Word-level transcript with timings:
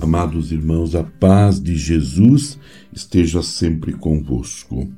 Amados 0.00 0.52
irmãos, 0.52 0.94
a 0.94 1.02
paz 1.02 1.60
de 1.60 1.76
Jesus 1.76 2.56
esteja 2.92 3.42
sempre 3.42 3.92
convosco. 3.92 4.88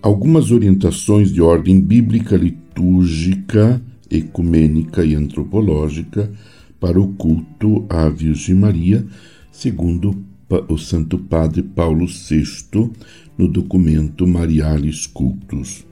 Algumas 0.00 0.50
orientações 0.50 1.30
de 1.30 1.42
ordem 1.42 1.78
bíblica, 1.78 2.36
litúrgica, 2.36 3.82
ecumênica 4.10 5.04
e 5.04 5.14
antropológica 5.14 6.32
para 6.80 6.98
o 6.98 7.08
culto 7.14 7.84
à 7.88 8.08
Virgem 8.08 8.54
Maria, 8.54 9.06
segundo 9.52 10.24
o 10.68 10.78
Santo 10.78 11.18
Padre 11.18 11.62
Paulo 11.62 12.06
VI 12.06 12.90
no 13.36 13.46
documento 13.46 14.26
Marialis 14.26 15.06
Cultus. 15.06 15.84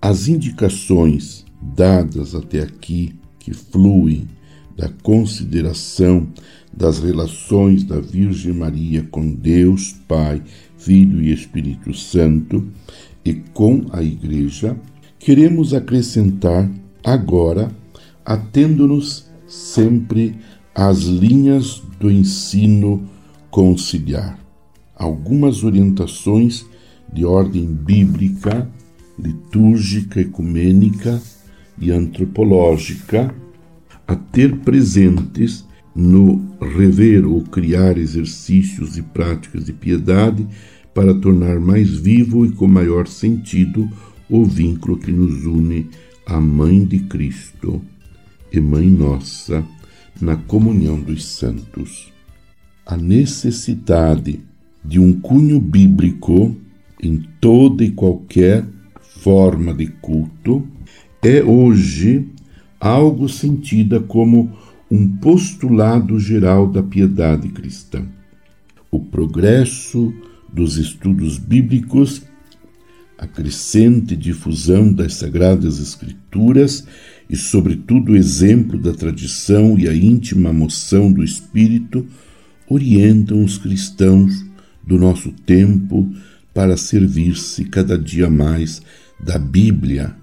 As 0.00 0.28
indicações 0.28 1.44
dadas 1.76 2.34
até 2.34 2.60
aqui, 2.60 3.19
que 3.50 3.54
fluem 3.54 4.28
da 4.76 4.88
consideração 5.02 6.28
das 6.72 7.00
relações 7.00 7.82
da 7.82 8.00
Virgem 8.00 8.52
Maria 8.52 9.02
com 9.10 9.34
Deus, 9.34 9.92
Pai, 10.06 10.40
Filho 10.78 11.20
e 11.20 11.32
Espírito 11.32 11.92
Santo 11.92 12.64
e 13.24 13.34
com 13.34 13.86
a 13.92 14.02
Igreja, 14.02 14.76
queremos 15.18 15.74
acrescentar 15.74 16.70
agora, 17.04 17.70
atendo-nos 18.24 19.28
sempre 19.48 20.36
às 20.72 21.00
linhas 21.00 21.82
do 21.98 22.10
ensino 22.10 23.02
conciliar. 23.50 24.38
Algumas 24.94 25.64
orientações 25.64 26.64
de 27.12 27.24
ordem 27.24 27.66
bíblica, 27.66 28.70
litúrgica, 29.18 30.20
ecumênica 30.20 31.20
e 31.80 31.90
antropológica 31.90 33.34
a 34.06 34.14
ter 34.14 34.56
presentes 34.58 35.64
no 35.94 36.40
rever 36.60 37.26
ou 37.26 37.42
criar 37.42 37.96
exercícios 37.96 38.96
e 38.96 39.02
práticas 39.02 39.64
de 39.64 39.72
piedade 39.72 40.46
para 40.94 41.14
tornar 41.14 41.58
mais 41.58 41.96
vivo 41.96 42.44
e 42.44 42.52
com 42.52 42.66
maior 42.66 43.06
sentido 43.06 43.88
o 44.28 44.44
vínculo 44.44 44.96
que 44.96 45.10
nos 45.10 45.44
une 45.44 45.88
à 46.26 46.40
Mãe 46.40 46.84
de 46.84 47.00
Cristo 47.00 47.82
e 48.52 48.60
Mãe 48.60 48.88
Nossa 48.88 49.64
na 50.20 50.36
comunhão 50.36 51.00
dos 51.00 51.24
santos. 51.24 52.12
A 52.86 52.96
necessidade 52.96 54.40
de 54.84 54.98
um 54.98 55.18
cunho 55.20 55.60
bíblico 55.60 56.56
em 57.02 57.22
toda 57.40 57.84
e 57.84 57.90
qualquer 57.90 58.64
forma 59.00 59.72
de 59.74 59.86
culto 59.86 60.66
é 61.22 61.42
hoje 61.42 62.26
algo 62.78 63.28
sentida 63.28 64.00
como 64.00 64.52
um 64.90 65.06
postulado 65.18 66.18
geral 66.18 66.66
da 66.66 66.82
piedade 66.82 67.48
cristã. 67.48 68.04
O 68.90 68.98
progresso 68.98 70.12
dos 70.52 70.76
estudos 70.78 71.38
bíblicos, 71.38 72.22
a 73.16 73.26
crescente 73.26 74.16
difusão 74.16 74.92
das 74.92 75.14
sagradas 75.14 75.78
escrituras 75.78 76.86
e, 77.28 77.36
sobretudo, 77.36 78.12
o 78.12 78.16
exemplo 78.16 78.78
da 78.78 78.92
tradição 78.92 79.78
e 79.78 79.88
a 79.88 79.94
íntima 79.94 80.52
moção 80.52 81.12
do 81.12 81.22
espírito 81.22 82.04
orientam 82.68 83.44
os 83.44 83.58
cristãos 83.58 84.44
do 84.82 84.98
nosso 84.98 85.30
tempo 85.30 86.10
para 86.52 86.76
servir-se 86.76 87.64
cada 87.66 87.96
dia 87.96 88.28
mais 88.28 88.82
da 89.22 89.38
Bíblia, 89.38 90.16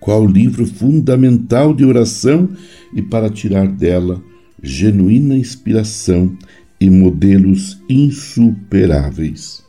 qual 0.00 0.26
livro 0.26 0.66
fundamental 0.66 1.74
de 1.74 1.84
oração 1.84 2.48
e 2.94 3.02
para 3.02 3.28
tirar 3.28 3.68
dela 3.68 4.22
genuína 4.62 5.36
inspiração 5.36 6.36
e 6.80 6.88
modelos 6.90 7.80
insuperáveis. 7.88 9.64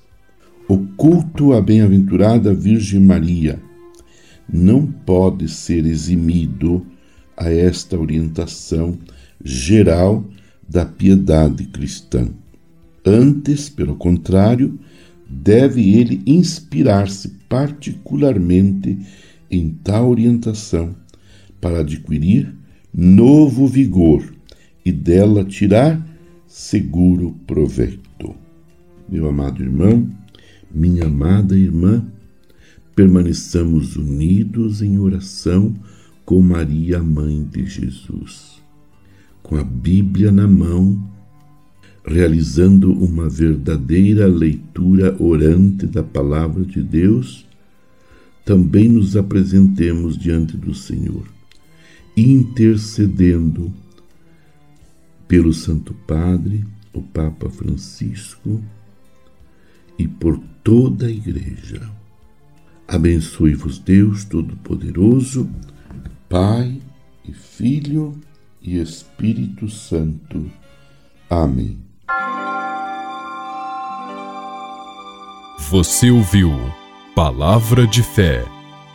O 0.68 0.78
culto 0.96 1.54
à 1.54 1.62
bem-aventurada 1.62 2.54
Virgem 2.54 3.00
Maria 3.00 3.60
não 4.52 4.86
pode 4.86 5.48
ser 5.48 5.86
eximido 5.86 6.86
a 7.36 7.52
esta 7.52 7.98
orientação 7.98 8.98
geral 9.44 10.24
da 10.68 10.86
piedade 10.86 11.66
cristã. 11.66 12.28
Antes, 13.06 13.70
pelo 13.70 13.96
contrário, 13.96 14.78
deve 15.28 15.96
ele 15.96 16.22
inspirar-se 16.26 17.30
particularmente 17.48 18.98
em 19.50 19.70
tal 19.84 20.10
orientação 20.10 20.96
para 21.60 21.80
adquirir 21.80 22.54
novo 22.94 23.68
vigor 23.68 24.24
e 24.86 24.92
dela 24.92 25.44
tirar 25.44 26.06
seguro 26.48 27.36
proveito. 27.46 28.36
Meu 29.08 29.28
amado 29.28 29.62
irmão, 29.62 30.10
minha 30.74 31.06
amada 31.06 31.58
irmã, 31.58 32.06
permaneçamos 32.96 33.96
unidos 33.96 34.82
em 34.82 35.00
oração 35.00 35.74
com 36.26 36.42
Maria, 36.42 37.02
Mãe 37.02 37.44
de 37.44 37.66
Jesus, 37.66 38.62
com 39.42 39.56
a 39.56 39.64
Bíblia 39.64 40.32
na 40.32 40.48
mão, 40.48 41.02
realizando 42.06 42.92
uma 42.92 43.28
verdadeira 43.28 44.28
leitura 44.28 45.16
orante 45.20 45.88
da 45.88 46.04
Palavra 46.04 46.64
de 46.64 46.84
Deus 46.84 47.49
também 48.50 48.90
nos 48.90 49.16
apresentemos 49.16 50.18
diante 50.18 50.58
do 50.58 50.74
Senhor, 50.74 51.24
intercedendo 52.18 53.72
pelo 55.28 55.54
Santo 55.54 55.94
Padre, 55.94 56.66
o 56.92 57.00
Papa 57.00 57.48
Francisco 57.48 58.60
e 60.00 60.08
por 60.08 60.42
toda 60.64 61.06
a 61.06 61.12
Igreja. 61.12 61.88
Abençoe-vos, 62.88 63.78
Deus 63.78 64.26
Todo-Poderoso, 64.26 65.48
Pai 66.28 66.82
e 67.24 67.32
Filho 67.32 68.20
e 68.64 68.80
Espírito 68.80 69.70
Santo. 69.70 70.52
Amém. 71.30 71.78
Você 75.70 76.10
ouviu 76.10 76.50
Palavra 77.22 77.86
de 77.86 78.02
Fé, 78.02 78.46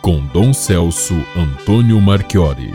com 0.01 0.25
Dom 0.25 0.55
Celso 0.55 1.15
Antônio 1.37 2.01
Marchiori. 2.01 2.73